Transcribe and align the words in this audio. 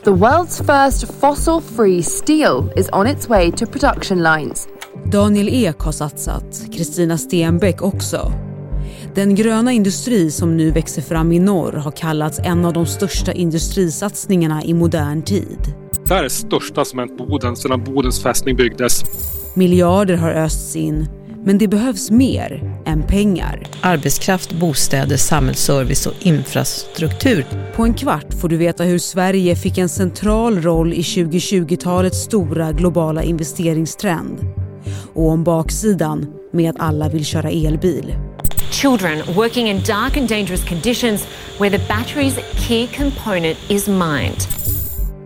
The 0.00 0.10
world's 0.10 0.58
first 0.58 1.12
fossil-free 1.20 2.02
steel 2.02 2.72
is 2.76 2.88
on 2.92 3.06
its 3.06 3.28
way 3.28 3.50
to 3.52 3.66
production 3.66 4.22
lines. 4.22 4.68
Daniel 5.12 5.48
Ek 5.48 5.80
har 5.80 5.92
satsat, 5.92 6.62
Kristina 6.72 7.18
Stenbeck 7.18 7.82
också. 7.82 8.32
Den 9.14 9.34
gröna 9.34 9.72
industri 9.72 10.30
som 10.30 10.56
nu 10.56 10.70
växer 10.70 11.02
fram 11.02 11.32
i 11.32 11.38
norr 11.38 11.72
har 11.72 11.90
kallats 11.90 12.38
en 12.38 12.64
av 12.64 12.72
de 12.72 12.86
största 12.86 13.32
industrisatsningarna 13.32 14.64
i 14.64 14.74
modern 14.74 15.22
tid. 15.22 15.74
Det 16.04 16.14
här 16.14 16.18
är 16.18 16.24
det 16.24 16.30
största 16.30 16.84
som 16.84 16.98
hänt 16.98 17.18
Boden 17.18 17.56
sedan 17.56 17.84
Bodens 17.84 18.22
fästning 18.22 18.56
byggdes. 18.56 19.02
Miljarder 19.54 20.16
har 20.16 20.30
östs 20.30 20.76
in, 20.76 21.08
men 21.44 21.58
det 21.58 21.68
behövs 21.68 22.10
mer 22.10 22.62
än 22.86 23.02
pengar. 23.02 23.62
Arbetskraft, 23.80 24.52
bostäder, 24.52 25.16
samhällsservice 25.16 26.06
och 26.06 26.14
infrastruktur. 26.20 27.46
På 27.76 27.82
en 27.82 27.94
kvart 27.94 28.34
får 28.40 28.48
du 28.48 28.56
veta 28.56 28.84
hur 28.84 28.98
Sverige 28.98 29.56
fick 29.56 29.78
en 29.78 29.88
central 29.88 30.62
roll 30.62 30.92
i 30.92 31.00
2020-talets 31.00 32.18
stora 32.18 32.72
globala 32.72 33.22
investeringstrend. 33.22 34.38
Och 35.14 35.28
om 35.28 35.44
baksidan 35.44 36.26
med 36.52 36.70
att 36.70 36.80
alla 36.80 37.08
vill 37.08 37.24
köra 37.24 37.50
elbil. 37.50 38.14
Children 38.70 39.34
working 39.34 39.68
in 39.68 39.76
dark 39.76 40.16
and 40.16 40.28
dangerous 40.28 40.68
conditions 40.68 41.26
where 41.58 41.78
the 41.78 41.84
battery's 41.92 42.38
key 42.54 42.86
component 42.86 43.58
is 43.68 43.88
mined. 43.88 44.38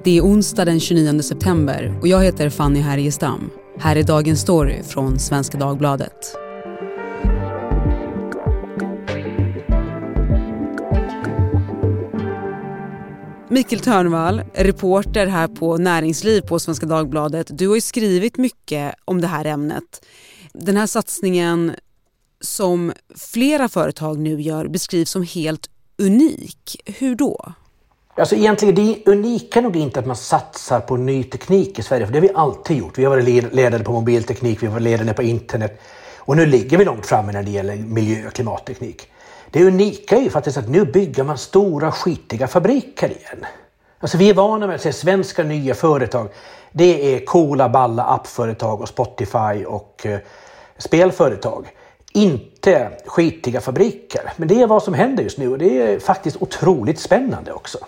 Det 0.05 0.19
är 0.19 0.23
onsdag 0.23 0.65
den 0.65 0.81
29 0.81 1.23
september 1.23 1.99
och 2.01 2.09
jag 2.09 2.25
heter 2.25 2.51
Fanny 2.51 2.81
Härgestam. 2.81 3.51
Här 3.79 3.97
är 3.97 4.03
dagens 4.03 4.41
story 4.41 4.83
från 4.83 5.19
Svenska 5.19 5.59
Dagbladet. 5.59 6.37
Mikael 13.49 13.81
Törnvall, 13.81 14.43
reporter 14.55 15.27
här 15.27 15.49
på 15.49 15.77
Näringsliv 15.77 16.41
på 16.41 16.59
Svenska 16.59 16.87
Dagbladet. 16.87 17.59
Du 17.59 17.69
har 17.69 17.75
ju 17.75 17.81
skrivit 17.81 18.37
mycket 18.37 18.95
om 19.05 19.21
det 19.21 19.27
här 19.27 19.45
ämnet. 19.45 20.07
Den 20.53 20.77
här 20.77 20.87
satsningen 20.87 21.73
som 22.41 22.93
flera 23.17 23.69
företag 23.69 24.19
nu 24.19 24.41
gör 24.41 24.69
beskrivs 24.69 25.11
som 25.11 25.23
helt 25.23 25.71
unik. 25.99 26.83
Hur 26.85 27.15
då? 27.15 27.53
Alltså 28.19 28.37
egentligen 28.37 28.75
det 28.75 29.03
unika 29.07 29.61
nog 29.61 29.77
inte 29.77 30.01
att 30.01 30.07
man 30.07 30.17
satsar 30.17 30.81
på 30.81 30.97
ny 30.97 31.25
teknik 31.25 31.79
i 31.79 31.83
Sverige, 31.83 32.07
för 32.07 32.13
det 32.13 32.19
har 32.19 32.29
vi 32.29 32.35
alltid 32.35 32.77
gjort. 32.77 32.99
Vi 32.99 33.05
har 33.05 33.11
varit 33.11 33.55
ledande 33.55 33.85
på 33.85 33.93
mobilteknik, 33.93 34.63
vi 34.63 34.67
har 34.67 34.73
varit 34.73 34.83
ledande 34.83 35.15
på 35.15 35.23
internet 35.23 35.81
och 36.17 36.37
nu 36.37 36.47
ligger 36.47 36.79
vi 36.79 36.85
långt 36.85 37.07
framme 37.07 37.33
när 37.33 37.43
det 37.43 37.51
gäller 37.51 37.77
miljö 37.77 38.27
och 38.27 38.33
klimatteknik. 38.33 39.09
Det 39.51 39.65
unika 39.65 40.17
är 40.17 40.21
ju 40.21 40.31
faktiskt 40.31 40.57
att 40.57 40.69
nu 40.69 40.85
bygger 40.85 41.25
man 41.25 41.39
stora 41.39 41.93
skitiga 41.93 42.47
fabriker 42.47 43.09
igen. 43.09 43.47
Alltså 43.99 44.19
vi 44.19 44.31
är 44.31 44.35
vana 44.35 44.67
med 44.67 44.75
att 44.75 44.83
se 44.83 44.93
svenska 44.93 45.43
nya 45.43 45.75
företag. 45.75 46.29
Det 46.73 47.15
är 47.15 47.25
coola, 47.25 47.69
balla 47.69 48.05
appföretag 48.05 48.81
och 48.81 48.89
Spotify 48.89 49.65
och 49.67 50.07
eh, 50.07 50.19
spelföretag. 50.79 51.69
Inte 52.13 52.91
skitiga 53.07 53.61
fabriker. 53.61 54.33
Men 54.37 54.49
det 54.49 54.63
är 54.63 54.67
vad 54.67 54.83
som 54.83 54.95
händer 54.95 55.23
just 55.23 55.39
nu 55.39 55.49
och 55.49 55.59
det 55.59 55.83
är 55.83 55.99
faktiskt 55.99 56.37
otroligt 56.43 56.99
spännande 56.99 57.53
också. 57.53 57.79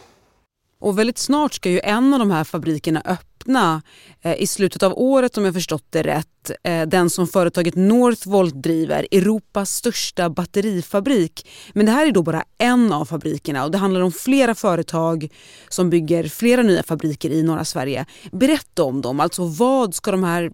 Och 0.80 0.98
väldigt 0.98 1.18
snart 1.18 1.54
ska 1.54 1.70
ju 1.70 1.80
en 1.80 2.12
av 2.12 2.18
de 2.18 2.30
här 2.30 2.44
fabrikerna 2.44 3.02
öppna 3.04 3.82
eh, 4.22 4.42
i 4.42 4.46
slutet 4.46 4.82
av 4.82 4.92
året 4.98 5.38
om 5.38 5.44
jag 5.44 5.54
förstått 5.54 5.84
det 5.90 6.02
rätt. 6.02 6.50
Eh, 6.62 6.82
den 6.86 7.10
som 7.10 7.26
företaget 7.26 7.74
Northvolt 7.76 8.62
driver, 8.62 9.06
Europas 9.10 9.70
största 9.70 10.30
batterifabrik. 10.30 11.48
Men 11.72 11.86
det 11.86 11.92
här 11.92 12.06
är 12.06 12.12
då 12.12 12.22
bara 12.22 12.44
en 12.58 12.92
av 12.92 13.04
fabrikerna 13.04 13.64
och 13.64 13.70
det 13.70 13.78
handlar 13.78 14.00
om 14.00 14.12
flera 14.12 14.54
företag 14.54 15.28
som 15.68 15.90
bygger 15.90 16.24
flera 16.24 16.62
nya 16.62 16.82
fabriker 16.82 17.30
i 17.30 17.42
norra 17.42 17.64
Sverige. 17.64 18.06
Berätta 18.32 18.82
om 18.82 19.00
dem, 19.00 19.20
alltså 19.20 19.44
vad 19.44 19.94
ska 19.94 20.10
de 20.10 20.24
här 20.24 20.50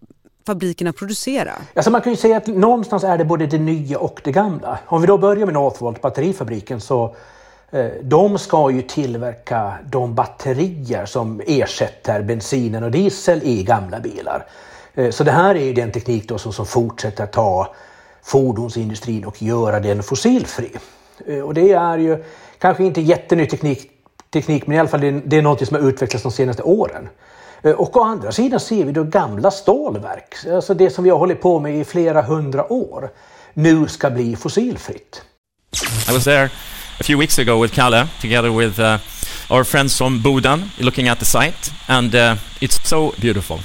fabrikerna 0.47 0.93
producera? 0.93 1.53
Alltså 1.75 1.91
man 1.91 2.01
kan 2.01 2.13
ju 2.13 2.17
säga 2.17 2.37
att 2.37 2.47
någonstans 2.47 3.05
är 3.05 3.19
det 3.19 3.25
både 3.25 3.47
det 3.47 3.59
nya 3.59 3.99
och 3.99 4.21
det 4.25 4.33
gamla. 4.33 4.79
Om 4.87 5.01
vi 5.01 5.07
då 5.07 5.19
börjar 5.19 5.47
med 5.47 5.55
Northvolt, 5.55 6.01
batterifabriken, 6.01 6.81
så 6.81 7.17
Eh, 7.75 7.91
de 8.03 8.39
ska 8.39 8.71
ju 8.71 8.83
tillverka 8.83 9.75
de 9.91 10.15
batterier 10.15 11.07
som 11.07 11.43
ersätter 11.47 12.23
bensinen 12.23 12.85
och 12.85 12.91
diesel 12.91 13.41
i 13.43 13.63
gamla 13.63 14.01
bilar. 14.01 14.47
Eh, 14.95 15.11
så 15.11 15.25
det 15.25 15.31
här 15.31 15.55
är 15.55 15.65
ju 15.65 15.73
den 15.73 15.93
teknik 15.93 16.29
då 16.29 16.39
som, 16.39 16.53
som 16.53 16.67
fortsätter 16.67 17.27
ta 17.27 17.75
fordonsindustrin 18.23 19.25
och 19.25 19.43
göra 19.43 19.81
den 19.81 20.03
fossilfri. 20.03 20.73
Eh, 21.27 21.41
och 21.41 21.55
det 21.55 21.73
är 21.73 21.99
ju 21.99 22.25
kanske 22.59 22.85
inte 22.85 23.01
jätteny 23.01 23.47
teknik, 23.47 23.91
teknik 24.33 24.67
men 24.67 24.77
i 24.77 24.81
alla 24.81 24.89
fall 24.89 25.01
det, 25.01 25.11
det 25.11 25.37
är 25.37 25.43
något 25.43 25.69
som 25.69 25.77
har 25.77 25.89
utvecklats 25.89 26.23
de 26.23 26.33
senaste 26.33 26.63
åren. 26.63 27.09
Och 27.77 27.97
å 27.97 28.03
andra 28.03 28.33
sidan 28.33 28.61
ser 28.61 28.85
vi 28.85 28.93
då 28.93 29.05
gamla 29.05 29.51
stålverk, 29.51 30.35
alltså 30.53 30.75
det 30.75 30.91
som 30.91 31.05
vi 31.05 31.11
har 31.11 31.19
hållit 31.19 31.41
på 31.41 31.61
med 31.61 31.77
i 31.77 31.85
flera 31.85 32.23
hundra 32.23 32.73
år, 32.73 33.11
nu 33.55 33.89
ska 33.89 34.11
bli 34.11 34.37
fossilfritt. 34.37 35.23
I 36.11 36.13
was 36.13 36.25
there 36.25 36.51
a 37.01 37.05
few 37.05 37.19
weeks 37.19 37.39
ago 37.39 37.63
with 37.63 37.75
Kalle, 37.75 38.07
together 38.21 38.51
with 38.51 38.79
uh, 38.79 38.99
our 39.51 39.65
friends 39.65 39.97
from 39.99 40.23
Boden, 40.23 40.71
looking 40.79 41.09
at 41.09 41.19
the 41.19 41.25
site, 41.25 41.73
and 41.89 42.15
uh, 42.15 42.37
it's 42.61 42.89
so 42.89 43.13
beautiful. 43.21 43.59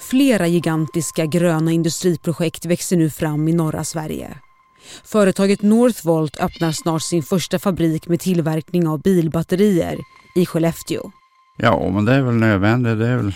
Flera 0.00 0.46
gigantiska 0.46 1.26
gröna 1.26 1.72
industriprojekt 1.72 2.64
växer 2.66 2.96
nu 2.96 3.10
fram 3.10 3.48
i 3.48 3.52
norra 3.52 3.84
Sverige. 3.84 4.38
Företaget 5.04 5.62
Northvolt 5.62 6.40
öppnar 6.40 6.72
snart 6.72 7.02
sin 7.02 7.22
första 7.22 7.58
fabrik 7.58 8.08
med 8.08 8.20
tillverkning 8.20 8.88
av 8.88 9.00
bilbatterier 9.00 9.98
i 10.36 10.46
Skellefteå. 10.46 11.10
Ja, 11.58 11.90
men 11.90 12.04
det 12.04 12.12
är 12.12 12.22
väl 12.22 12.34
nödvändigt. 12.34 12.98
Det 12.98 13.06
är 13.06 13.16
väl 13.16 13.34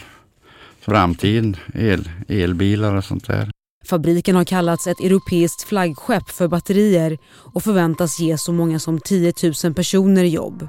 framtiden, 0.80 1.56
el, 1.74 2.10
elbilar 2.28 2.94
och 2.94 3.04
sånt 3.04 3.26
där. 3.26 3.50
Fabriken 3.90 4.36
har 4.36 4.44
kallats 4.44 4.86
ett 4.86 5.00
europeiskt 5.00 5.62
flaggskepp 5.62 6.30
för 6.30 6.48
batterier 6.48 7.18
och 7.54 7.62
förväntas 7.62 8.20
ge 8.20 8.38
så 8.38 8.52
många 8.52 8.78
som 8.78 9.00
10 9.00 9.32
000 9.64 9.74
personer 9.74 10.24
jobb. 10.24 10.68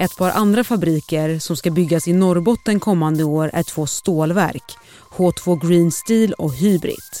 Ett 0.00 0.16
par 0.16 0.30
andra 0.30 0.64
fabriker 0.64 1.38
som 1.38 1.56
ska 1.56 1.70
byggas 1.70 2.08
i 2.08 2.12
Norrbotten 2.12 2.80
kommande 2.80 3.24
år 3.24 3.50
är 3.52 3.62
två 3.62 3.86
stålverk, 3.86 4.76
H2 5.16 5.68
Green 5.68 5.92
Steel 5.92 6.32
och 6.32 6.54
Hybrid. 6.54 7.14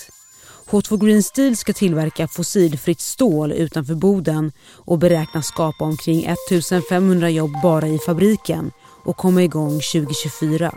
H2 0.70 1.04
Green 1.04 1.22
Steel 1.22 1.56
ska 1.56 1.72
tillverka 1.72 2.28
fossilfritt 2.28 3.00
stål 3.00 3.52
utanför 3.52 3.94
Boden 3.94 4.52
och 4.70 4.98
beräknas 4.98 5.46
skapa 5.46 5.84
omkring 5.84 6.24
1500 6.24 7.30
jobb 7.30 7.52
bara 7.62 7.88
i 7.88 7.98
fabriken 7.98 8.70
och 9.04 9.16
komma 9.16 9.42
igång 9.42 9.80
2024. 9.80 10.74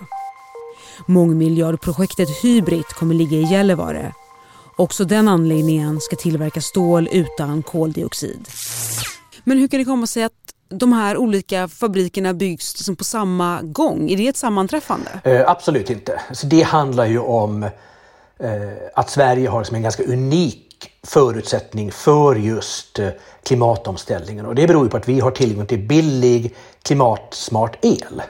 Mångmiljardprojektet 1.05 2.43
Hybrid 2.43 2.85
kommer 2.85 3.15
ligga 3.15 3.37
i 3.37 3.43
Gällivare. 3.43 4.13
Också 4.75 5.05
den 5.05 5.27
anläggningen 5.27 6.01
ska 6.01 6.15
tillverka 6.15 6.61
stål 6.61 7.09
utan 7.11 7.63
koldioxid. 7.63 8.47
Men 9.43 9.57
hur 9.57 9.67
kan 9.67 9.79
det 9.79 9.85
komma 9.85 10.07
sig 10.07 10.23
att 10.23 10.33
de 10.69 10.93
här 10.93 11.17
olika 11.17 11.67
fabrikerna 11.67 12.33
byggs 12.33 12.77
liksom 12.77 12.95
på 12.95 13.03
samma 13.03 13.61
gång? 13.61 14.11
Är 14.11 14.17
det 14.17 14.27
ett 14.27 14.37
sammanträffande? 14.37 15.09
Eh, 15.23 15.49
absolut 15.49 15.89
inte. 15.89 16.21
Så 16.31 16.47
det 16.47 16.61
handlar 16.61 17.05
ju 17.05 17.19
om 17.19 17.63
eh, 17.63 17.69
att 18.95 19.09
Sverige 19.09 19.49
har 19.49 19.59
liksom 19.59 19.75
en 19.75 19.81
ganska 19.81 20.03
unik 20.03 20.63
förutsättning 21.03 21.91
för 21.91 22.35
just 22.35 22.99
eh, 22.99 23.09
klimatomställningen. 23.43 24.45
Och 24.45 24.55
det 24.55 24.67
beror 24.67 24.83
ju 24.83 24.89
på 24.89 24.97
att 24.97 25.09
vi 25.09 25.19
har 25.19 25.31
tillgång 25.31 25.65
till 25.65 25.87
billig 25.87 26.55
klimatsmart 26.81 27.85
el. 27.85 28.21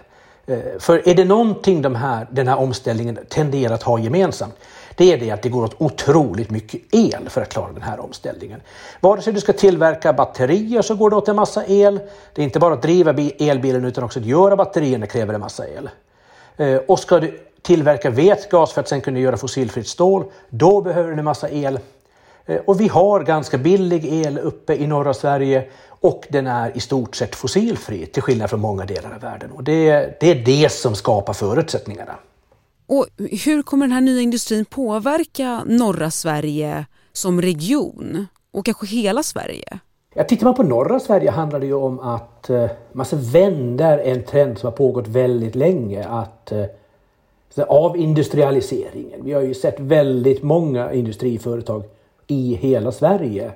Eh, 0.48 0.60
för 0.80 1.08
är 1.08 1.16
det 1.16 1.26
någonting 1.26 1.82
de 1.82 1.96
här, 1.96 2.28
den 2.32 2.48
här 2.48 2.58
omställningen 2.60 3.20
tenderar 3.30 3.74
att 3.74 3.84
ha 3.84 4.00
gemensamt 4.00 4.56
det 4.98 5.14
är 5.14 5.18
det 5.18 5.32
att 5.32 5.42
det 5.42 5.50
går 5.50 5.64
åt 5.64 5.76
otroligt 5.78 6.50
mycket 6.50 6.82
el 6.92 7.30
för 7.30 7.42
att 7.42 7.50
klara 7.50 7.72
den 7.72 7.82
här 7.82 8.00
omställningen. 8.00 8.62
Vare 9.00 9.22
sig 9.22 9.34
du 9.34 9.40
ska 9.40 9.54
tillverka 9.54 10.14
batterier 10.14 10.82
så 10.82 10.96
går 10.96 11.10
det 11.10 11.16
åt 11.16 11.28
en 11.28 11.36
massa 11.36 11.66
el. 11.68 12.00
Det 12.34 12.42
är 12.42 12.44
inte 12.44 12.60
bara 12.60 12.74
att 12.74 12.82
driva 12.82 13.16
elbilen 13.40 13.86
utan 13.86 14.04
också 14.04 14.20
att 14.20 14.26
göra 14.26 14.56
batterierna 14.56 15.08
kräver 15.08 15.34
en 15.34 15.40
massa 15.40 15.68
el. 15.68 15.90
Eh, 16.58 16.76
och 16.76 17.00
ska 17.00 17.20
du 17.20 17.40
tillverka 17.62 18.10
vätgas 18.10 18.74
för 18.74 18.82
att 18.82 18.88
sen 18.88 19.02
kunna 19.02 19.20
göra 19.20 19.38
fossilfritt 19.38 19.88
stål, 19.88 20.26
då 20.50 20.82
behöver 20.82 21.12
du 21.12 21.18
en 21.18 21.26
massa 21.26 21.50
el. 21.50 21.80
Eh, 22.48 22.62
och 22.66 22.82
vi 22.82 22.88
har 22.88 23.24
ganska 23.24 23.58
billig 23.58 24.06
el 24.26 24.38
uppe 24.38 24.76
i 24.76 24.88
norra 24.88 25.14
Sverige 25.14 25.68
och 25.88 26.28
den 26.30 26.48
är 26.48 26.78
i 26.78 26.80
stort 26.80 27.16
sett 27.16 27.36
fossilfri 27.36 28.06
till 28.06 28.22
skillnad 28.22 28.50
från 28.50 28.60
många 28.60 28.86
delar 28.86 29.14
av 29.16 29.22
världen. 29.22 29.52
Och 29.52 29.64
det, 29.64 30.20
det 30.20 30.32
är 30.32 30.46
det 30.46 30.72
som 30.72 30.96
skapar 30.96 31.34
förutsättningarna. 31.34 32.16
Och 32.88 33.06
hur 33.46 33.62
kommer 33.62 33.86
den 33.86 33.92
här 33.92 34.02
nya 34.02 34.22
industrin 34.22 34.66
påverka 34.66 35.64
norra 35.66 36.12
Sverige 36.12 36.86
som 37.14 37.42
region 37.42 38.28
och 38.52 38.66
kanske 38.66 38.88
hela 38.88 39.24
Sverige? 39.24 39.80
Ja, 40.16 40.24
tittar 40.24 40.46
man 40.46 40.56
på 40.56 40.64
norra 40.64 41.00
Sverige 41.00 41.32
handlar 41.32 41.60
det 41.60 41.66
ju 41.66 41.74
om 41.74 42.00
att 42.00 42.48
uh, 42.50 42.66
man 42.92 43.06
vända 43.14 44.04
en 44.04 44.24
trend 44.24 44.58
som 44.58 44.68
har 44.68 44.78
pågått 44.78 45.08
väldigt 45.08 45.56
länge. 45.56 46.08
Att 46.08 46.52
uh, 46.52 46.66
av 47.68 47.98
industrialiseringen. 47.98 49.20
Vi 49.24 49.34
har 49.34 49.42
ju 49.42 49.54
sett 49.54 49.80
väldigt 49.80 50.44
många 50.44 50.94
industriföretag 50.94 51.84
i 52.28 52.56
hela 52.56 52.92
Sverige 52.92 53.52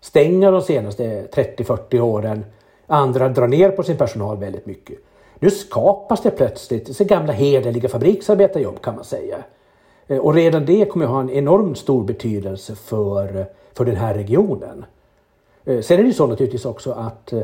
stänga 0.00 0.50
de 0.50 0.62
senaste 0.62 1.26
30-40 1.26 2.00
åren 2.00 2.44
Andra 2.86 3.28
drar 3.28 3.48
ner 3.48 3.70
på 3.70 3.82
sin 3.82 3.96
personal 3.96 4.36
väldigt 4.36 4.66
mycket. 4.66 4.98
Nu 5.38 5.50
skapas 5.50 6.22
det 6.22 6.30
plötsligt 6.30 6.96
så 6.96 7.04
gamla 7.04 7.32
hederliga 7.32 7.88
fabriksarbetarjobb 7.88 8.82
kan 8.82 8.94
man 8.94 9.04
säga. 9.04 9.36
Eh, 10.06 10.18
och 10.18 10.34
redan 10.34 10.66
det 10.66 10.84
kommer 10.84 11.04
att 11.04 11.10
ha 11.10 11.20
en 11.20 11.30
enormt 11.30 11.78
stor 11.78 12.04
betydelse 12.04 12.74
för, 12.74 13.46
för 13.74 13.84
den 13.84 13.96
här 13.96 14.14
regionen. 14.14 14.84
Eh, 15.64 15.80
sen 15.80 16.00
är 16.00 16.04
det 16.04 16.12
så 16.12 16.26
naturligtvis 16.26 16.64
också 16.64 16.92
att 16.92 17.32
eh, 17.32 17.40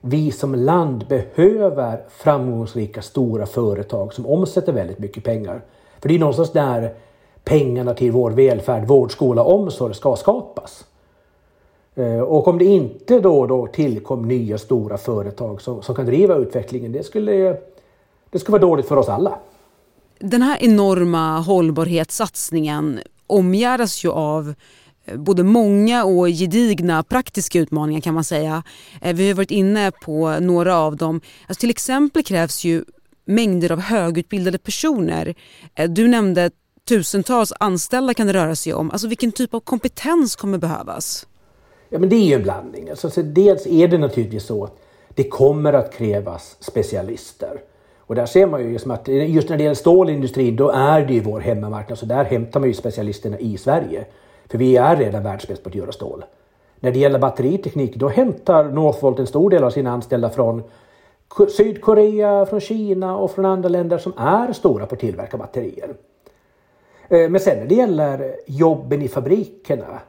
vi 0.00 0.32
som 0.32 0.54
land 0.54 1.06
behöver 1.08 2.04
framgångsrika 2.08 3.02
stora 3.02 3.46
företag 3.46 4.14
som 4.14 4.26
omsätter 4.26 4.72
väldigt 4.72 4.98
mycket 4.98 5.24
pengar. 5.24 5.60
För 6.00 6.08
det 6.08 6.14
är 6.14 6.18
någonstans 6.18 6.52
där 6.52 6.94
pengarna 7.48 7.94
till 7.94 8.12
vår 8.12 8.30
välfärd, 8.30 8.86
vård, 8.86 9.12
skola 9.12 9.42
och 9.42 9.54
omsorg 9.54 9.94
ska 9.94 10.16
skapas. 10.16 10.84
Eh, 11.94 12.20
och 12.20 12.48
om 12.48 12.58
det 12.58 12.64
inte 12.64 13.20
då 13.20 13.40
och 13.40 13.48
då 13.48 13.66
tillkom 13.66 14.28
nya 14.28 14.58
stora 14.58 14.98
företag 14.98 15.62
som, 15.62 15.82
som 15.82 15.94
kan 15.94 16.06
driva 16.06 16.34
utvecklingen, 16.34 16.92
det 16.92 17.02
skulle, 17.02 17.56
det 18.30 18.38
skulle 18.38 18.52
vara 18.52 18.62
dåligt 18.62 18.88
för 18.88 18.96
oss 18.96 19.08
alla. 19.08 19.38
Den 20.18 20.42
här 20.42 20.58
enorma 20.60 21.38
hållbarhetssatsningen 21.40 23.00
omgärdas 23.26 24.04
ju 24.04 24.10
av 24.10 24.54
eh, 25.04 25.16
både 25.16 25.42
många 25.42 26.04
och 26.04 26.28
gedigna 26.28 27.02
praktiska 27.02 27.58
utmaningar 27.58 28.00
kan 28.00 28.14
man 28.14 28.24
säga. 28.24 28.62
Eh, 29.02 29.14
vi 29.14 29.28
har 29.28 29.34
varit 29.34 29.50
inne 29.50 29.92
på 30.04 30.40
några 30.40 30.76
av 30.76 30.96
dem. 30.96 31.20
Alltså 31.46 31.60
till 31.60 31.70
exempel 31.70 32.24
krävs 32.24 32.64
ju 32.64 32.84
mängder 33.24 33.72
av 33.72 33.80
högutbildade 33.80 34.58
personer. 34.58 35.34
Du 35.88 36.08
nämnde 36.08 36.50
tusentals 36.88 37.52
anställda 37.60 38.14
kan 38.14 38.26
det 38.26 38.32
röra 38.32 38.56
sig 38.56 38.74
om. 38.74 38.90
Alltså 38.90 39.08
vilken 39.08 39.32
typ 39.32 39.54
av 39.54 39.60
kompetens 39.60 40.36
kommer 40.36 40.58
behövas? 40.58 41.26
Ja, 41.88 41.98
men 41.98 42.08
det 42.08 42.16
är 42.16 42.24
ju 42.24 42.34
en 42.34 42.42
blandning. 42.42 42.90
Alltså, 42.90 43.22
dels 43.22 43.66
är 43.66 43.88
det 43.88 43.98
naturligtvis 43.98 44.46
så 44.46 44.64
att 44.64 44.76
det 45.08 45.28
kommer 45.28 45.72
att 45.72 45.94
krävas 45.94 46.56
specialister. 46.60 47.60
Och 47.98 48.14
där 48.14 48.26
ser 48.26 48.46
man 48.46 48.60
ju 48.62 48.72
just 48.72 48.86
att 48.86 49.08
just 49.08 49.48
när 49.48 49.56
det 49.56 49.62
gäller 49.62 49.74
stålindustrin 49.74 50.56
då 50.56 50.70
är 50.70 51.06
det 51.06 51.14
ju 51.14 51.20
vår 51.20 51.40
hemmamarknad 51.40 51.98
så 51.98 52.06
där 52.06 52.24
hämtar 52.24 52.60
man 52.60 52.68
ju 52.68 52.74
specialisterna 52.74 53.38
i 53.38 53.56
Sverige. 53.56 54.04
För 54.50 54.58
vi 54.58 54.76
är 54.76 54.96
redan 54.96 55.22
världsbäst 55.22 55.62
på 55.62 55.68
att 55.68 55.74
göra 55.74 55.92
stål. 55.92 56.24
När 56.80 56.92
det 56.92 56.98
gäller 56.98 57.18
batteriteknik 57.18 57.96
då 57.96 58.08
hämtar 58.08 58.64
Northvolt 58.64 59.18
en 59.18 59.26
stor 59.26 59.50
del 59.50 59.64
av 59.64 59.70
sina 59.70 59.90
anställda 59.90 60.30
från 60.30 60.62
Sydkorea, 61.56 62.46
från 62.46 62.60
Kina 62.60 63.16
och 63.16 63.30
från 63.30 63.44
andra 63.44 63.68
länder 63.68 63.98
som 63.98 64.12
är 64.16 64.52
stora 64.52 64.86
på 64.86 64.94
att 64.94 65.00
tillverka 65.00 65.36
batterier. 65.36 65.94
Eh, 67.08 67.28
men 67.28 67.40
sen 67.40 67.58
när 67.58 67.66
det 67.66 67.74
gäller 67.74 68.34
jobben 68.46 69.02
i 69.02 69.08
fabrikerna. 69.08 70.00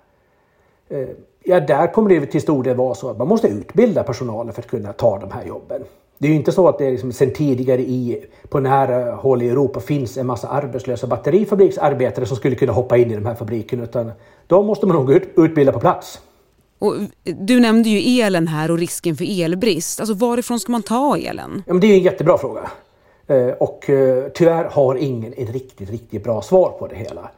Eh, 0.90 1.07
ja, 1.44 1.60
där 1.60 1.94
kommer 1.94 2.10
det 2.10 2.25
till 2.25 2.42
stor 2.42 2.63
del 2.63 2.75
vara 2.75 2.96
så 2.96 3.10
att 3.10 3.18
man 3.18 3.28
måste 3.28 3.48
utbilda 3.48 4.04
personalen 4.04 4.54
för 4.54 4.62
att 4.62 4.68
kunna 4.68 4.94
ta 4.94 5.19
de 5.19 5.31
här 5.31 5.46
jobben. 5.46 5.81
Det 6.18 6.28
är 6.28 6.30
ju 6.30 6.36
inte 6.36 6.51
så 6.51 6.68
att 6.68 6.78
det 6.78 6.92
liksom 6.92 7.12
sen 7.12 7.34
tidigare 7.34 7.81
i, 7.81 8.25
på 8.50 8.60
nära 8.60 9.16
håll 9.16 9.42
i 9.42 9.50
Europa 9.50 9.80
finns 9.80 10.18
en 10.18 10.28
massa 10.28 10.48
arbetslösa 10.48 11.07
batterifabriksarbetare 11.07 12.25
som 12.25 12.38
skulle 12.38 12.56
kunna 12.56 12.72
hoppa 12.72 12.98
in 12.98 13.12
i 13.12 13.16
de 13.16 13.25
här 13.25 13.36
fabrikerna 13.36 13.84
utan 13.84 14.12
de 14.48 14.66
måste 14.66 14.86
man 14.86 14.96
nog 14.96 15.12
ut, 15.12 15.30
utbilda 15.38 15.72
på 15.72 15.80
plats. 15.80 16.22
Och 16.80 16.96
du 17.24 17.60
nämnde 17.60 17.90
ju 17.90 18.22
elen 18.22 18.48
här 18.48 18.72
och 18.72 18.78
risken 18.78 19.16
för 19.16 19.44
elbrist. 19.44 20.00
Alltså 20.00 20.13
varifrån 20.13 20.60
ska 20.60 20.72
man 20.72 20.84
ta 20.84 21.18
elen? 21.18 21.63
Ja, 21.68 21.74
men 21.74 21.81
det 21.81 21.88
är 21.88 21.94
en 21.94 22.04
jättebra 22.04 22.38
fråga. 22.38 22.72
Eh, 23.29 23.49
och 23.49 23.89
eh, 23.89 24.23
tyvärr 24.33 24.63
har 24.63 24.95
ingen 24.95 25.33
ett 25.33 25.49
riktigt, 25.49 25.89
riktigt 25.89 26.23
bra 26.23 26.41
svar 26.41 26.69
på 26.79 26.87
det 26.87 26.95
hela. 26.95 27.29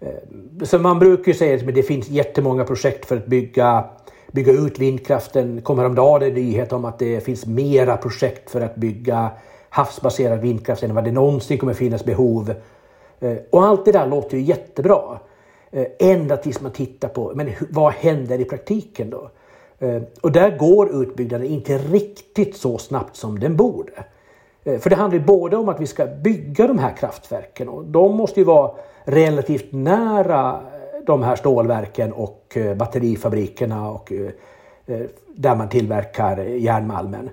Eh, 0.00 0.64
så 0.64 0.78
man 0.78 0.98
brukar 0.98 1.32
ju 1.32 1.38
säga 1.38 1.54
att 1.54 1.74
det 1.74 1.82
finns 1.82 2.08
jättemånga 2.08 2.64
projekt 2.64 3.06
för 3.06 3.16
att 3.16 3.26
bygga 3.26 3.84
bygga 4.32 4.52
ut 4.52 4.78
vindkraften. 4.78 5.62
kom 5.62 5.78
häromdagen 5.78 6.28
en 6.28 6.34
nyhet 6.34 6.72
om 6.72 6.84
att 6.84 6.98
det 6.98 7.20
finns 7.20 7.46
mera 7.46 7.96
projekt 7.96 8.50
för 8.50 8.60
att 8.60 8.74
bygga 8.74 9.30
havsbaserad 9.68 10.40
vindkraft 10.40 10.82
än 10.82 10.94
vad 10.94 11.04
det 11.04 11.12
någonsin 11.12 11.58
kommer 11.58 11.74
finnas 11.74 12.04
behov. 12.04 12.54
Och 13.50 13.64
allt 13.64 13.84
det 13.84 13.92
där 13.92 14.06
låter 14.06 14.36
ju 14.36 14.42
jättebra. 14.42 15.18
Ända 15.98 16.36
tills 16.36 16.60
man 16.60 16.72
tittar 16.72 17.08
på 17.08 17.32
men 17.34 17.50
vad 17.70 17.92
händer 17.92 18.40
i 18.40 18.44
praktiken 18.44 19.10
då? 19.10 19.30
Och 20.20 20.32
där 20.32 20.58
går 20.58 21.02
utbyggnaden 21.02 21.46
inte 21.46 21.78
riktigt 21.78 22.56
så 22.56 22.78
snabbt 22.78 23.16
som 23.16 23.40
den 23.40 23.56
borde. 23.56 23.92
Eh, 24.64 24.78
för 24.78 24.90
det 24.90 24.96
handlar 24.96 25.20
både 25.20 25.56
om 25.56 25.68
att 25.68 25.80
vi 25.80 25.86
ska 25.86 26.06
bygga 26.06 26.66
de 26.66 26.78
här 26.78 26.96
kraftverken 26.96 27.68
och 27.68 27.84
de 27.84 28.16
måste 28.16 28.40
ju 28.40 28.44
vara 28.44 28.70
relativt 29.04 29.72
nära 29.72 30.50
eh, 30.50 31.04
de 31.06 31.22
här 31.22 31.36
stålverken 31.36 32.12
och 32.12 32.56
eh, 32.56 32.74
batterifabrikerna 32.74 33.90
och 33.90 34.12
där 35.34 35.54
man 35.54 35.68
tillverkar 35.68 36.36
järnmalmen. 36.36 37.30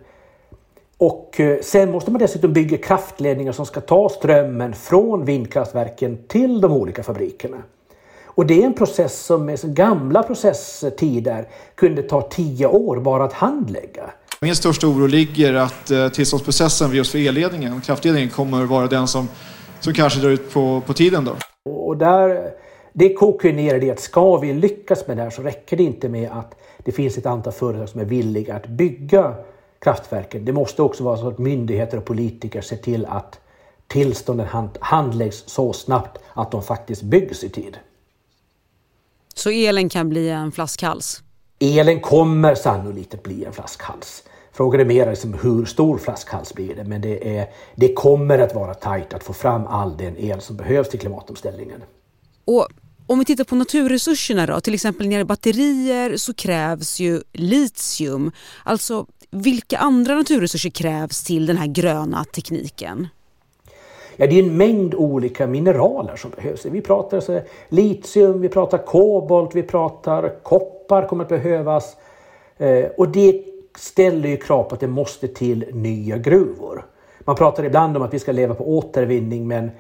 Och 0.98 1.42
sen 1.62 1.92
måste 1.92 2.12
man 2.12 2.20
dessutom 2.20 2.54
bygga 2.54 2.78
kraftledningar 2.78 3.52
som 3.52 3.66
ska 3.66 3.82
ta 3.82 4.10
strömmen 4.10 4.74
från 4.74 5.26
vindkraftverken 5.26 6.18
till 6.28 6.62
de 6.62 6.72
olika 6.72 7.04
fabrikerna. 7.04 7.58
Och 8.26 8.46
det 8.46 8.62
är 8.62 8.66
en 8.66 8.74
process 8.74 9.26
som 9.26 9.46
med 9.46 9.60
gamla 9.64 10.24
processtider 10.24 11.48
kunde 11.76 12.04
ta 12.04 12.22
tio 12.22 12.68
år 12.68 12.98
bara 12.98 13.24
att 13.24 13.34
handlägga. 13.34 14.10
Min 14.42 14.56
största 14.56 14.88
oro 14.88 15.08
ligger 15.08 15.54
att 15.54 16.14
tillståndsprocessen 16.14 16.94
just 16.94 17.12
för 17.12 17.20
elledningen, 17.20 17.82
kraftledningen, 17.82 18.30
kommer 18.30 18.66
vara 18.66 18.88
den 18.88 19.08
som, 19.08 19.28
som 19.80 19.94
kanske 19.94 20.20
drar 20.20 20.30
ut 20.30 20.54
på, 20.54 20.82
på 20.86 20.94
tiden. 20.94 21.26
Då. 21.26 21.36
Och 21.72 21.98
där 21.98 22.52
det 22.94 23.14
kokar 23.14 23.52
ner 23.52 23.76
i 23.76 23.80
det 23.80 23.92
att 23.92 24.00
ska 24.00 24.38
vi 24.38 24.54
lyckas 24.54 25.08
med 25.08 25.18
det 25.18 25.24
här 25.24 25.30
så 25.30 25.42
räcker 25.42 25.78
det 25.78 25.84
inte 25.84 26.10
med 26.10 26.32
att 26.32 26.56
det 26.78 26.92
finns 26.92 27.18
ett 27.18 27.26
antal 27.26 27.54
företag 27.54 27.90
som 27.90 28.02
är 28.02 28.06
villiga 28.06 28.56
att 28.56 28.68
bygga 28.68 29.36
kraftverken. 29.80 30.46
Det 30.46 30.54
måste 30.54 30.82
också 30.82 31.04
vara 31.04 31.18
så 31.18 31.28
att 31.28 31.38
myndigheter 31.38 31.98
och 31.98 32.06
politiker 32.06 32.62
ser 32.62 32.78
till 32.78 33.06
att 33.06 33.40
tillstånden 33.88 34.48
handläggs 34.80 35.44
så 35.48 35.74
snabbt 35.74 36.22
att 36.34 36.52
de 36.52 36.64
faktiskt 36.64 37.02
byggs 37.02 37.44
i 37.44 37.50
tid. 37.50 37.78
Så 39.34 39.50
elen 39.50 39.90
kan 39.90 40.10
bli 40.10 40.30
en 40.30 40.52
flaskhals? 40.52 41.24
Elen 41.60 42.00
kommer 42.00 42.56
sannolikt 42.56 43.14
att 43.14 43.24
bli 43.24 43.46
en 43.46 43.54
flaskhals. 43.54 44.24
Frågan 44.52 44.82
är 44.82 44.86
mer 44.86 45.10
liksom 45.10 45.34
hur 45.34 45.66
stor 45.66 45.98
flaskhals 45.98 46.54
blir 46.54 46.76
det, 46.76 46.84
men 46.84 47.02
det, 47.02 47.38
är, 47.38 47.50
det 47.76 47.94
kommer 47.94 48.40
att 48.40 48.56
vara 48.56 48.74
tajt 48.74 49.14
att 49.14 49.24
få 49.24 49.34
fram 49.34 49.68
all 49.68 49.98
den 49.98 50.18
el 50.18 50.42
som 50.42 50.58
behövs 50.58 50.90
till 50.90 51.00
klimatomställningen. 51.00 51.84
Och 52.46 52.68
om 53.08 53.20
vi 53.20 53.26
tittar 53.26 53.44
på 53.44 53.56
naturresurserna 53.56 54.46
då, 54.46 54.62
till 54.62 54.74
exempel 54.74 55.06
när 55.06 55.10
det 55.10 55.14
gäller 55.14 55.26
batterier 55.26 56.18
så 56.18 56.34
krävs 56.34 57.00
ju 57.00 57.22
litium. 57.34 58.32
Alltså 58.64 59.06
vilka 59.32 59.78
andra 59.78 60.16
naturresurser 60.16 60.70
krävs 60.70 61.24
till 61.24 61.46
den 61.46 61.58
här 61.58 61.68
gröna 61.68 62.26
tekniken? 62.26 63.08
Ja, 64.22 64.28
det 64.28 64.40
är 64.40 64.44
en 64.44 64.58
mängd 64.58 64.96
olika 64.96 65.48
mineraler 65.48 66.16
som 66.16 66.32
behövs. 66.32 66.66
Vi 66.66 66.82
pratar 66.82 67.20
så, 67.20 67.42
litium, 67.70 68.42
vi 68.42 68.50
pratar 68.50 68.78
kobolt, 68.78 69.56
vi 69.56 69.64
pratar 69.64 70.44
koppar 70.44 71.08
kommer 71.08 71.24
att 71.24 71.30
behövas. 71.30 71.98
Eh, 72.58 72.86
och 72.98 73.10
det 73.10 73.44
ställer 73.78 74.30
ju 74.30 74.38
krav 74.38 74.64
på 74.64 74.76
att 74.76 74.82
det 74.82 74.88
måste 74.88 75.28
till 75.28 75.66
nya 75.74 76.18
gruvor. 76.18 76.86
Man 77.20 77.36
pratar 77.36 77.64
ibland 77.64 77.98
om 77.98 78.04
att 78.04 78.14
vi 78.14 78.20
ska 78.20 78.32
leva 78.32 78.56
på 78.56 78.78
återvinning 78.78 79.48
men 79.48 79.72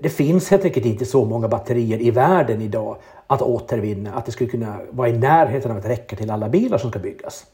det 0.00 0.08
finns 0.08 0.50
helt 0.50 0.64
enkelt 0.64 0.86
inte 0.86 1.04
så 1.04 1.24
många 1.24 1.48
batterier 1.48 2.02
i 2.02 2.10
världen 2.10 2.62
idag 2.62 2.96
att 3.26 3.42
återvinna 3.42 4.14
att 4.14 4.26
det 4.26 4.32
skulle 4.32 4.50
kunna 4.50 4.76
vara 4.90 5.08
i 5.08 5.18
närheten 5.18 5.70
av 5.70 5.76
att 5.76 5.88
räcka 5.88 6.16
till 6.16 6.30
alla 6.30 6.48
bilar 6.48 6.78
som 6.78 6.90
ska 6.90 6.98
byggas. 6.98 7.46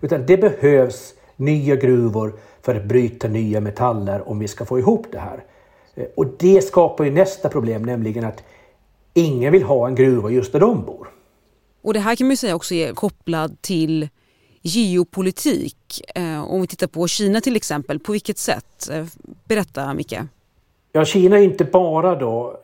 Utan 0.00 0.26
det 0.26 0.36
behövs 0.36 1.14
nya 1.36 1.76
gruvor 1.76 2.32
för 2.62 2.74
att 2.74 2.84
bryta 2.84 3.28
nya 3.28 3.60
metaller 3.60 4.28
om 4.28 4.38
vi 4.38 4.48
ska 4.48 4.64
få 4.64 4.78
ihop 4.78 5.06
det 5.12 5.18
här. 5.18 5.44
Eh, 5.94 6.06
och 6.16 6.26
det 6.38 6.64
skapar 6.64 7.04
ju 7.04 7.10
nästa 7.10 7.48
problem, 7.48 7.82
nämligen 7.82 8.24
att 8.24 8.42
ingen 9.14 9.52
vill 9.52 9.62
ha 9.62 9.86
en 9.86 9.94
gruva 9.94 10.30
just 10.30 10.52
där 10.52 10.60
de 10.60 10.84
bor. 10.84 11.08
Och 11.82 11.94
det 11.94 12.00
här 12.00 12.16
kan 12.16 12.26
man 12.26 12.32
ju 12.32 12.36
säga 12.36 12.54
också 12.54 12.74
är 12.74 12.92
kopplat 12.92 13.62
till 13.62 14.08
geopolitik. 14.62 16.02
Eh, 16.14 16.44
om 16.44 16.60
vi 16.60 16.66
tittar 16.66 16.86
på 16.86 17.08
Kina 17.08 17.40
till 17.40 17.56
exempel, 17.56 17.98
på 17.98 18.12
vilket 18.12 18.38
sätt? 18.38 18.88
Eh, 18.92 19.04
berätta 19.44 19.94
Micke. 19.94 20.18
Ja, 20.92 21.04
Kina 21.04 21.38
är 21.38 21.42
inte 21.42 21.64
bara 21.64 22.14
då 22.14 22.60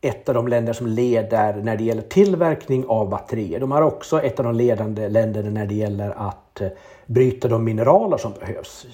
ett 0.00 0.28
av 0.28 0.34
de 0.34 0.48
länder 0.48 0.72
som 0.72 0.86
leder 0.86 1.56
när 1.62 1.76
det 1.76 1.84
gäller 1.84 2.02
tillverkning 2.02 2.84
av 2.86 3.08
batterier. 3.08 3.60
De 3.60 3.72
är 3.72 3.82
också 3.82 4.22
ett 4.22 4.38
av 4.38 4.44
de 4.44 4.54
ledande 4.54 5.08
länderna 5.08 5.50
när 5.50 5.66
det 5.66 5.74
gäller 5.74 6.10
att 6.28 6.62
bryta 7.06 7.48
de 7.48 7.64
mineraler 7.64 8.16
som 8.16 8.32
behövs. 8.40 8.86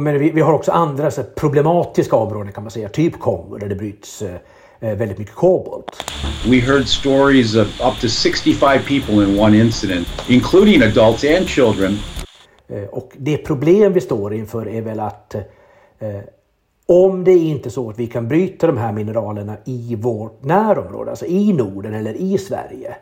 Men 0.00 0.18
vi, 0.18 0.30
vi 0.30 0.40
har 0.40 0.52
också 0.52 0.72
andra 0.72 1.10
så 1.10 1.22
problematiska 1.22 2.16
områden 2.16 2.52
kan 2.52 2.64
man 2.64 2.70
säga, 2.70 2.88
typ 2.88 3.18
Kongo 3.18 3.58
där 3.58 3.68
det 3.68 3.74
bryts 3.74 4.22
eh, 4.22 4.34
eh, 4.80 4.96
väldigt 4.96 5.18
mycket 5.18 5.34
kobolt. 5.34 6.04
We 6.46 6.60
heard 6.60 6.88
stories 6.88 7.56
of 7.56 7.80
up 7.80 8.00
to 8.00 8.08
65 8.08 8.78
people 8.88 9.24
in 9.24 9.40
one 9.40 9.56
incident, 9.56 10.08
including 10.28 10.82
adults 10.82 11.24
and 11.38 11.48
children. 11.48 11.98
Och 12.90 13.12
det 13.16 13.36
problem 13.36 13.92
vi 13.92 14.00
står 14.00 14.34
inför 14.34 14.68
är 14.68 14.82
väl 14.82 15.00
att 15.00 15.34
om 16.86 17.24
det 17.24 17.30
är 17.30 17.44
inte 17.44 17.70
så 17.70 17.90
att 17.90 17.98
vi 17.98 18.06
kan 18.06 18.28
bryta 18.28 18.66
de 18.66 18.78
här 18.78 18.92
mineralerna 18.92 19.56
i 19.64 19.94
vårt 19.94 20.44
närområde, 20.44 21.10
alltså 21.10 21.26
i 21.26 21.52
Norden 21.52 21.94
eller 21.94 22.14
i 22.14 22.38
Sverige, 22.38 22.96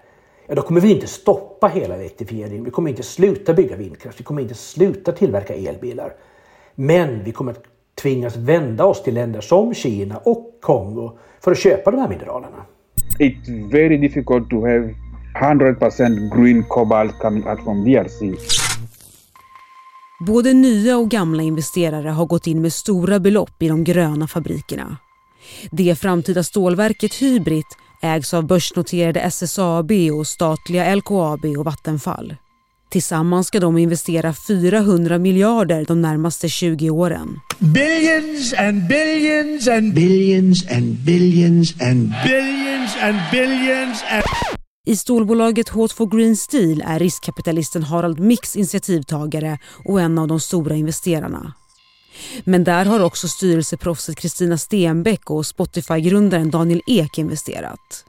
ja, 0.47 0.55
då 0.55 0.63
kommer 0.63 0.81
vi 0.81 0.91
inte 0.91 1.07
stoppa 1.07 1.69
hela 1.69 1.95
elektrifieringen. 1.95 2.65
Vi 2.65 2.71
kommer 2.71 2.91
inte 2.91 3.03
sluta 3.03 3.55
bygga 3.55 3.77
vindkraft. 3.77 4.21
Vi 4.21 4.25
kommer 4.25 4.43
inte 4.43 4.55
sluta 4.55 5.13
tillverka 5.13 5.55
elbilar. 5.55 6.15
Men 6.75 7.25
vi 7.25 7.33
kommer 7.33 7.53
att 7.53 7.65
tvingas 8.03 8.37
vända 8.37 8.85
oss 8.85 9.03
till 9.03 9.15
länder 9.15 9.41
som 9.41 9.75
Kina 9.75 10.17
och 10.17 10.59
Kongo 10.61 11.19
för 11.41 11.51
att 11.51 11.59
köpa 11.59 11.91
de 11.91 12.01
här 12.01 12.09
mineralerna. 12.09 12.67
It's 13.19 13.73
very 13.73 13.99
difficult 13.99 14.51
to 14.51 14.61
have 14.61 14.95
100% 15.41 16.37
green 16.37 16.65
cobalt 16.65 17.19
coming 17.19 17.49
out 17.49 17.61
from 17.65 17.85
DRC. 17.85 18.21
Både 20.27 20.53
nya 20.53 20.99
och 20.99 21.11
gamla 21.11 21.43
investerare 21.43 22.09
har 22.09 22.27
gått 22.27 22.47
in 22.47 22.63
med 22.63 22.73
stora 22.73 23.21
belopp 23.21 23.63
i 23.63 23.69
de 23.69 23.85
gröna 23.85 24.27
fabrikerna. 24.27 24.97
Det 25.71 25.99
framtida 25.99 26.43
stålverket 26.43 27.15
Hybrid 27.15 27.65
ägs 28.03 28.35
av 28.35 28.47
börsnoterade 28.47 29.21
SSAB 29.21 29.93
och 30.19 30.27
statliga 30.27 30.95
LKAB 30.95 31.45
och 31.59 31.65
Vattenfall. 31.65 32.37
Tillsammans 32.93 33.47
ska 33.47 33.61
de 33.61 33.79
investera 33.79 34.35
400 34.35 35.19
miljarder 35.19 35.85
de 35.85 36.03
närmaste 36.03 36.49
20 36.49 36.91
åren. 36.91 37.41
Billions 37.59 38.55
and 38.59 38.89
billions 38.89 39.69
and 39.69 39.95
billions 39.95 40.71
and 40.71 40.99
billions 41.05 41.75
and 41.81 42.13
billions 42.25 42.97
and 43.03 43.17
billions 43.33 44.03
and... 44.11 44.23
I 44.87 44.97
stålbolaget 44.97 45.71
H2 45.71 46.17
Green 46.17 46.37
Steel 46.37 46.83
är 46.87 46.99
riskkapitalisten 46.99 47.83
Harald 47.83 48.21
Mix 48.21 48.57
initiativtagare 48.57 49.59
och 49.85 50.01
en 50.01 50.19
av 50.19 50.29
de 50.29 50.41
stora 50.41 50.75
investerarna. 50.77 51.53
Men 52.45 52.65
där 52.65 52.85
har 52.85 53.05
också 53.05 53.29
styrelseproffset 53.29 54.17
Kristina 54.17 54.59
Stenbeck 54.59 55.31
och 55.31 55.47
Spotify-grundaren 55.47 56.51
Daniel 56.51 56.81
Ek 56.87 57.19
investerat. 57.19 58.05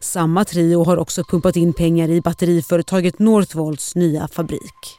Samma 0.00 0.44
trio 0.44 0.84
har 0.84 0.96
också 0.96 1.24
pumpat 1.24 1.56
in 1.56 1.72
pengar 1.72 2.10
i 2.10 2.20
batteriföretaget 2.20 3.18
Northvolts 3.18 3.94
nya 3.94 4.28
fabrik. 4.28 4.98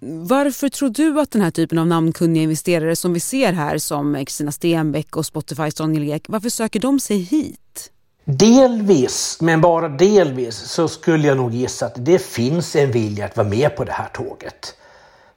Varför 0.00 0.68
tror 0.68 0.88
du 0.88 1.20
att 1.20 1.30
den 1.30 1.42
här 1.42 1.50
typen 1.50 1.78
av 1.78 1.86
namnkunniga 1.86 2.42
investerare 2.42 2.96
som 2.96 3.12
vi 3.12 3.20
ser 3.20 3.52
här 3.52 3.78
som 3.78 4.14
Kristina 4.14 4.52
Stenbeck 4.52 5.16
och 5.16 5.26
Spotifys 5.26 5.74
Daniel 5.74 6.08
Ek, 6.08 6.24
varför 6.28 6.48
söker 6.48 6.80
de 6.80 7.00
sig 7.00 7.18
hit? 7.18 7.92
Delvis, 8.24 9.38
men 9.40 9.60
bara 9.60 9.88
delvis, 9.88 10.56
så 10.56 10.88
skulle 10.88 11.28
jag 11.28 11.36
nog 11.36 11.54
gissa 11.54 11.86
att 11.86 12.04
det 12.04 12.18
finns 12.18 12.76
en 12.76 12.92
vilja 12.92 13.24
att 13.24 13.36
vara 13.36 13.48
med 13.48 13.76
på 13.76 13.84
det 13.84 13.92
här 13.92 14.08
tåget. 14.08 14.74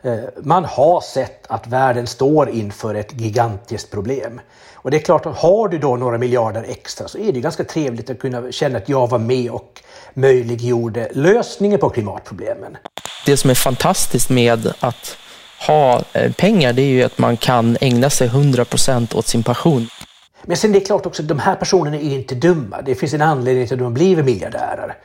Eh, 0.04 0.20
man 0.44 0.66
har 0.66 1.02
sett 1.02 1.48
att 1.48 1.68
världen 1.68 2.08
står 2.08 2.50
inför 2.50 2.96
ett 2.96 3.22
gigantiskt 3.22 3.92
problem. 3.92 4.42
Och 4.74 4.92
det 4.92 4.98
är 4.98 5.02
klart 5.02 5.26
att 5.26 5.38
har 5.38 5.68
du 5.68 5.78
då 5.78 5.96
några 5.96 6.18
miljarder 6.18 6.66
extra 6.68 7.08
så 7.08 7.18
är 7.18 7.32
det 7.32 7.40
ganska 7.40 7.64
trevligt 7.64 8.10
att 8.10 8.20
kunna 8.20 8.52
känna 8.52 8.78
att 8.78 8.90
jag 8.90 9.10
var 9.10 9.20
med 9.20 9.52
och 9.52 9.82
möjliggjorde 10.14 11.10
lösningen 11.12 11.80
på 11.80 11.90
klimatproblemen. 11.90 12.78
Det 13.26 13.38
som 13.38 13.50
är 13.50 13.56
fantastiskt 13.56 14.30
med 14.30 14.74
att 14.80 15.18
ha 15.68 16.02
eh, 16.14 16.32
pengar 16.32 16.74
det 16.74 16.82
är 16.82 16.86
ju 16.90 17.04
att 17.04 17.18
man 17.18 17.38
kan 17.38 17.78
ägna 17.82 18.10
sig 18.10 18.30
100% 18.30 19.16
åt 19.16 19.28
sin 19.28 19.44
passion. 19.44 19.88
Men 20.44 20.58
sen 20.58 20.72
det 20.72 20.80
är 20.80 20.86
klart 20.86 21.06
också 21.06 21.22
att 21.22 21.28
de 21.28 21.40
här 21.40 21.56
personerna 21.56 21.98
är 21.98 22.16
inte 22.16 22.36
dumma. 22.36 22.82
Det 22.82 22.96
finns 22.96 23.14
en 23.14 23.22
anledning 23.22 23.68
till 23.68 23.74
att 23.74 23.80
de 23.80 23.94
blivit 23.94 24.26
miljardärer. 24.26 24.98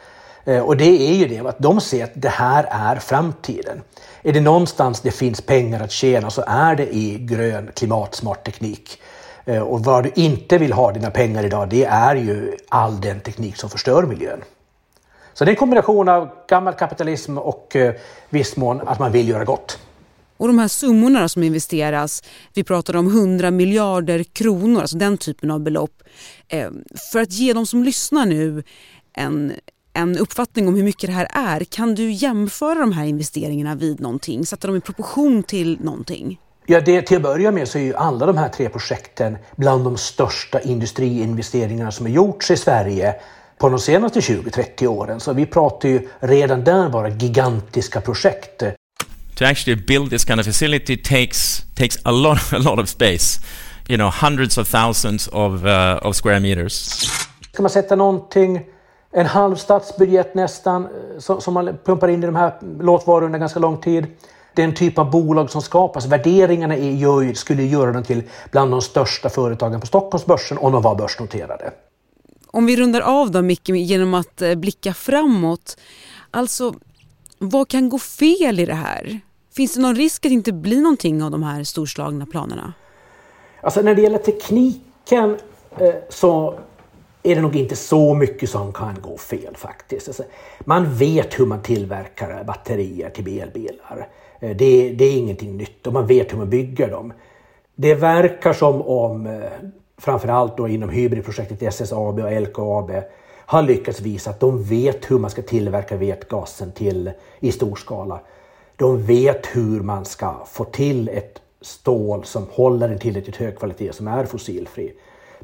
Eh, 0.44 0.60
och 0.60 0.76
det 0.76 1.10
är 1.10 1.14
ju 1.14 1.28
det 1.28 1.48
att 1.48 1.58
de 1.58 1.80
ser 1.80 2.04
att 2.04 2.12
det 2.14 2.28
här 2.28 2.66
är 2.70 2.96
framtiden. 2.96 3.82
Är 4.22 4.32
det 4.32 4.40
någonstans 4.40 5.00
det 5.00 5.10
finns 5.10 5.40
pengar 5.40 5.80
att 5.80 5.90
tjäna 5.90 6.30
så 6.30 6.44
är 6.46 6.76
det 6.76 6.94
i 6.94 7.18
grön 7.18 7.70
klimatsmart 7.74 8.44
teknik. 8.44 8.98
Eh, 9.44 9.62
och 9.62 9.84
vad 9.84 10.04
du 10.04 10.10
inte 10.14 10.58
vill 10.58 10.72
ha 10.72 10.92
dina 10.92 11.10
pengar 11.10 11.44
idag 11.44 11.68
det 11.68 11.84
är 11.84 12.16
ju 12.16 12.56
all 12.68 13.00
den 13.00 13.20
teknik 13.20 13.56
som 13.56 13.70
förstör 13.70 14.02
miljön. 14.02 14.44
Så 15.34 15.44
det 15.44 15.48
är 15.48 15.52
en 15.52 15.56
kombination 15.56 16.08
av 16.08 16.28
gammal 16.48 16.74
kapitalism 16.74 17.38
och 17.38 17.76
eh, 17.76 17.94
viss 18.30 18.56
mån 18.56 18.80
att 18.80 18.98
man 18.98 19.12
vill 19.12 19.28
göra 19.28 19.44
gott. 19.44 19.78
Och 20.36 20.48
de 20.48 20.58
här 20.58 20.68
summorna 20.68 21.28
som 21.28 21.42
investeras, 21.42 22.22
vi 22.54 22.64
pratar 22.64 22.96
om 22.96 23.06
100 23.06 23.50
miljarder 23.50 24.22
kronor, 24.22 24.80
alltså 24.80 24.96
den 24.96 25.18
typen 25.18 25.50
av 25.50 25.60
belopp. 25.60 26.02
För 27.12 27.20
att 27.20 27.32
ge 27.32 27.52
de 27.52 27.66
som 27.66 27.84
lyssnar 27.84 28.26
nu 28.26 28.62
en, 29.12 29.52
en 29.94 30.18
uppfattning 30.18 30.68
om 30.68 30.74
hur 30.74 30.84
mycket 30.84 31.10
det 31.10 31.12
här 31.12 31.28
är, 31.30 31.64
kan 31.64 31.94
du 31.94 32.10
jämföra 32.10 32.78
de 32.78 32.92
här 32.92 33.04
investeringarna 33.04 33.74
vid 33.74 34.00
någonting? 34.00 34.46
Sätta 34.46 34.66
dem 34.66 34.76
i 34.76 34.80
proportion 34.80 35.42
till 35.42 35.78
någonting? 35.80 36.38
Ja, 36.66 36.80
det, 36.80 37.02
till 37.02 37.16
att 37.16 37.22
börja 37.22 37.50
med 37.50 37.68
så 37.68 37.78
är 37.78 37.82
ju 37.82 37.94
alla 37.94 38.26
de 38.26 38.36
här 38.36 38.48
tre 38.48 38.68
projekten 38.68 39.38
bland 39.56 39.84
de 39.84 39.96
största 39.96 40.60
industriinvesteringarna 40.60 41.92
som 41.92 42.06
har 42.06 42.12
gjorts 42.12 42.50
i 42.50 42.56
Sverige 42.56 43.14
på 43.58 43.68
de 43.68 43.78
senaste 43.78 44.20
20-30 44.20 44.86
åren. 44.86 45.20
Så 45.20 45.32
vi 45.32 45.46
pratar 45.46 45.88
ju 45.88 46.08
redan 46.20 46.64
där 46.64 46.88
bara 46.88 47.08
gigantiska 47.08 48.00
projekt. 48.00 48.62
To 49.34 49.44
actually 49.44 49.82
build 49.82 50.10
this 50.10 50.24
kind 50.24 50.40
of 50.40 50.46
facility 50.46 50.96
takes, 50.96 51.62
takes 51.74 51.98
a, 52.02 52.10
lot, 52.10 52.38
a 52.52 52.58
lot 52.58 52.78
of 52.78 52.88
space. 52.88 53.40
You 53.88 53.96
know, 53.96 54.10
hundreds 54.10 54.58
of 54.58 54.68
thousands 54.68 55.28
of, 55.28 55.64
uh, 55.64 56.06
of 56.06 56.16
square 56.16 56.40
meters. 56.40 56.72
Ska 57.52 57.62
man 57.62 57.70
sätta 57.70 57.96
någonting, 57.96 58.60
en 59.14 59.26
halv 59.26 59.56
statsbudget 59.56 60.35
nästan, 60.35 60.88
som, 61.18 61.40
som 61.40 61.54
man 61.54 61.78
pumpar 61.85 62.09
in 62.09 62.23
i 62.23 62.26
de 62.26 62.37
här, 62.37 62.52
låt 62.80 63.06
vara 63.06 63.25
under 63.25 63.38
ganska 63.38 63.61
lång 63.61 63.80
tid 63.80 64.06
den 64.54 64.75
typ 64.75 64.99
av 64.99 65.11
bolag 65.11 65.50
som 65.50 65.62
skapas. 65.62 66.06
Värderingarna 66.06 66.76
är, 66.76 66.90
gör, 66.90 67.33
skulle 67.33 67.62
göra 67.62 67.92
dem 67.92 68.02
till 68.02 68.23
bland 68.50 68.71
de 68.71 68.80
största 68.80 69.28
företagen 69.28 69.80
på 69.80 69.87
Stockholmsbörsen 69.87 70.59
om 70.59 70.73
de 70.73 70.83
var 70.83 70.94
börsnoterade. 70.94 71.73
Om 72.47 72.66
vi 72.66 72.76
rundar 72.76 73.00
av 73.00 73.30
då 73.30 73.42
Micke 73.42 73.68
genom 73.68 74.14
att 74.14 74.42
eh, 74.42 74.54
blicka 74.54 74.94
framåt. 74.94 75.76
Alltså, 76.30 76.75
vad 77.38 77.68
kan 77.68 77.88
gå 77.88 77.99
fel 77.99 78.61
i 78.61 78.66
det 78.66 78.75
här? 78.75 79.21
Finns 79.56 79.75
det 79.75 79.80
någon 79.80 79.97
risk 79.97 80.26
att 80.26 80.30
det 80.30 80.35
inte 80.35 80.52
blir 80.52 80.80
någonting 80.80 81.23
av 81.23 81.30
de 81.30 81.42
här 81.42 81.64
storslagna 81.64 82.26
planerna? 82.26 82.73
Alltså 83.62 83.83
när 83.83 83.94
det 83.94 84.02
gäller 84.02 84.18
tekniken 84.18 85.38
eh, 85.78 85.94
så 86.09 86.59
är 87.26 87.35
det 87.35 87.40
nog 87.40 87.57
inte 87.57 87.76
så 87.76 88.14
mycket 88.14 88.50
som 88.50 88.73
kan 88.73 88.97
gå 89.00 89.19
fel 89.19 89.57
faktiskt. 89.57 90.09
Alltså, 90.09 90.23
man 90.61 90.95
vet 90.95 91.40
hur 91.40 91.47
man 91.47 91.62
tillverkar 91.62 92.45
batterier 92.45 93.11
till 93.11 93.40
elbilar. 93.40 94.09
Eh, 94.40 94.57
det, 94.57 94.90
det, 94.90 95.04
är 95.04 95.16
ingenting 95.16 95.57
nytt 95.57 95.87
och 95.87 95.93
man 95.93 96.07
vet 96.07 96.33
hur 96.33 96.38
man 96.38 96.50
bygger 96.50 96.90
dem. 96.90 97.12
Det 97.75 97.95
verkar 97.95 98.52
som 98.52 98.83
om 98.83 99.26
eh, 99.26 99.43
framförallt 99.99 100.57
då 100.57 100.69
inom 100.69 100.88
hybridprojektet 100.88 101.62
SSAB 101.62 102.19
och 102.19 102.43
LKAB 102.43 102.90
har 103.47 103.62
lyckats 103.62 104.00
visa 104.00 104.31
att 104.31 104.40
de 104.40 104.62
vet 104.62 105.11
hur 105.11 105.19
man 105.19 105.31
ska 105.31 105.43
tillverka 105.43 105.97
vätgasen 105.97 106.73
till, 106.73 107.11
i 107.40 107.52
stor 107.52 107.76
skala. 107.76 108.21
De 108.76 109.02
vet 109.02 109.47
hur 109.47 109.81
man 109.81 110.04
ska 110.04 110.35
få 110.47 110.64
till 110.64 111.09
ett 111.09 111.40
stål 111.61 112.25
som 112.25 112.47
håller 112.50 112.88
en 112.88 112.99
tillräckligt 112.99 113.37
hög 113.37 113.59
kvalitet 113.59 113.93
som 113.93 114.09
är 114.09 114.25
fossilfri. 114.25 114.93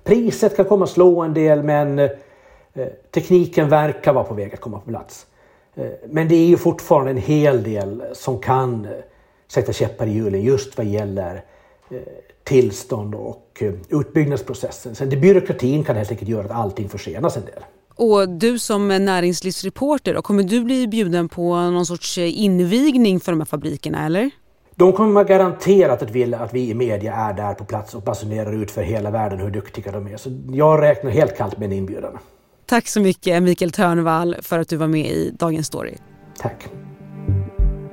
Priset 0.04 0.56
kan 0.56 0.64
komma 0.64 0.84
att 0.84 0.90
slå 0.90 1.22
en 1.22 1.34
del 1.34 1.62
men 1.62 1.98
eh, 1.98 2.08
tekniken 3.10 3.68
verkar 3.68 4.12
vara 4.12 4.24
på 4.24 4.34
väg 4.34 4.54
att 4.54 4.60
komma 4.60 4.78
på 4.78 4.90
plats. 4.90 5.26
Eh, 5.74 5.84
men 6.08 6.28
det 6.28 6.34
är 6.34 6.46
ju 6.46 6.56
fortfarande 6.56 7.10
en 7.10 7.16
hel 7.16 7.62
del 7.62 8.02
som 8.12 8.38
kan 8.38 8.84
eh, 8.84 8.90
sätta 9.48 9.72
käppar 9.72 10.06
i 10.06 10.10
hjulen 10.10 10.42
just 10.42 10.76
vad 10.76 10.86
gäller 10.86 11.42
tillstånd 12.44 13.14
och 13.14 13.62
utbyggnadsprocessen. 13.88 14.94
Sen 14.94 15.10
det 15.10 15.16
byråkratin 15.16 15.84
kan 15.84 15.96
helt 15.96 16.10
enkelt 16.10 16.30
göra 16.30 16.44
att 16.44 16.50
allting 16.50 16.88
försenas 16.88 17.36
en 17.36 17.44
del. 17.44 17.64
Och 17.94 18.28
du 18.28 18.58
som 18.58 18.88
näringslivsreporter, 18.88 20.14
kommer 20.14 20.42
du 20.42 20.64
bli 20.64 20.88
bjuden 20.88 21.28
på 21.28 21.56
någon 21.56 21.86
sorts 21.86 22.18
invigning 22.18 23.20
för 23.20 23.32
de 23.32 23.40
här 23.40 23.46
fabrikerna 23.46 24.06
eller? 24.06 24.30
De 24.80 24.92
kommer 24.92 25.24
garanterat 25.24 26.02
att 26.02 26.10
vilja 26.10 26.38
att 26.38 26.54
vi 26.54 26.70
i 26.70 26.74
media 26.74 27.14
är 27.14 27.34
där 27.34 27.54
på 27.54 27.64
plats 27.64 27.94
och 27.94 28.02
basunerar 28.02 28.52
ut 28.62 28.70
för 28.70 28.82
hela 28.82 29.10
världen 29.10 29.38
hur 29.38 29.50
duktiga 29.50 29.92
de 29.92 30.06
är. 30.06 30.16
Så 30.16 30.30
jag 30.52 30.82
räknar 30.82 31.10
helt 31.10 31.36
kallt 31.36 31.58
med 31.58 31.66
en 31.66 31.72
inbjudan. 31.72 32.18
Tack 32.66 32.88
så 32.88 33.00
mycket 33.00 33.42
Mikael 33.42 33.70
Törnvall 33.70 34.36
för 34.42 34.58
att 34.58 34.68
du 34.68 34.76
var 34.76 34.86
med 34.86 35.06
i 35.06 35.30
Dagens 35.38 35.66
Story. 35.66 35.94
Tack. 36.38 36.68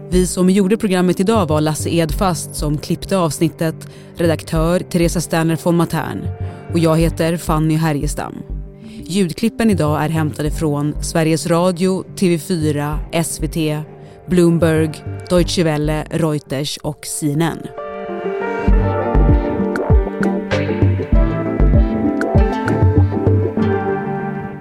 Vi 0.09 0.27
som 0.27 0.49
gjorde 0.49 0.77
programmet 0.77 1.19
idag 1.19 1.47
var 1.47 1.61
Lasse 1.61 1.89
Edfast 1.89 2.55
som 2.55 2.77
klippte 2.77 3.17
avsnittet, 3.17 3.87
redaktör 4.15 4.79
Teresa 4.79 5.21
Sterner 5.21 5.59
von 5.63 5.75
Matern 5.75 6.27
och 6.73 6.79
jag 6.79 6.97
heter 6.97 7.37
Fanny 7.37 7.75
Härgestam. 7.75 8.35
Ljudklippen 9.03 9.69
idag 9.69 10.03
är 10.03 10.09
hämtade 10.09 10.51
från 10.51 11.03
Sveriges 11.03 11.47
Radio, 11.47 12.03
TV4, 12.15 12.97
SVT, 13.23 13.87
Bloomberg, 14.29 15.03
Deutsche 15.29 15.63
Welle, 15.63 16.05
Reuters 16.09 16.77
och 16.77 17.05
CNN. 17.05 17.57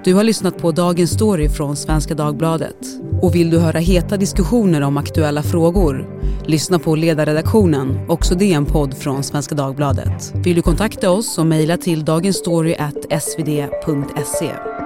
Du 0.03 0.13
har 0.13 0.23
lyssnat 0.23 0.57
på 0.57 0.71
Dagens 0.71 1.11
Story 1.11 1.49
från 1.49 1.75
Svenska 1.75 2.15
Dagbladet. 2.15 2.77
Och 3.21 3.35
vill 3.35 3.49
du 3.49 3.59
höra 3.59 3.79
heta 3.79 4.17
diskussioner 4.17 4.81
om 4.81 4.97
aktuella 4.97 5.43
frågor? 5.43 6.19
Lyssna 6.45 6.79
på 6.79 6.95
Ledarredaktionen, 6.95 7.99
också 8.07 8.35
det 8.35 8.53
en 8.53 8.65
podd 8.65 8.97
från 8.97 9.23
Svenska 9.23 9.55
Dagbladet. 9.55 10.33
Vill 10.35 10.55
du 10.55 10.61
kontakta 10.61 11.11
oss 11.11 11.33
så 11.33 11.43
mejla 11.43 11.77
till 11.77 12.05
dagensstory.svd.se. 12.05 14.76